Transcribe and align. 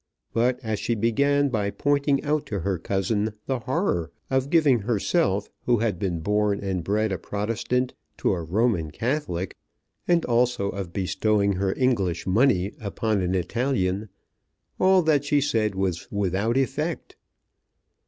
But 0.33 0.59
as 0.63 0.79
she 0.79 0.95
began 0.95 1.49
by 1.49 1.69
pointing 1.69 2.23
out 2.23 2.47
to 2.47 2.61
her 2.61 2.79
cousin 2.79 3.33
the 3.45 3.59
horror 3.59 4.11
of 4.31 4.49
giving 4.49 4.79
herself, 4.79 5.47
who 5.67 5.77
had 5.77 5.99
been 5.99 6.21
born 6.21 6.59
and 6.59 6.83
bred 6.83 7.11
a 7.11 7.19
Protestant, 7.19 7.93
to 8.17 8.33
a 8.33 8.41
Roman 8.41 8.89
Catholic, 8.89 9.55
and 10.07 10.25
also 10.25 10.69
of 10.69 10.91
bestowing 10.91 11.53
her 11.53 11.75
English 11.77 12.25
money 12.25 12.73
upon 12.79 13.21
an 13.21 13.35
Italian, 13.35 14.09
all 14.79 15.03
that 15.03 15.23
she 15.23 15.39
said 15.39 15.75
was 15.75 16.11
without 16.11 16.57
effect. 16.57 17.15